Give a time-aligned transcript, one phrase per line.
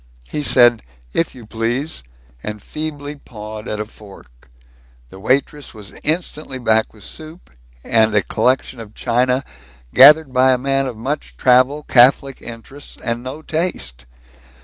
[0.31, 0.81] He said,
[1.13, 2.01] "If you please,"
[2.41, 4.49] and feebly pawed at a fork.
[5.09, 7.51] The waitress was instantly back with soup,
[7.85, 9.43] and a collection of china
[9.93, 14.07] gathered by a man of much travel, catholic interests, and no taste.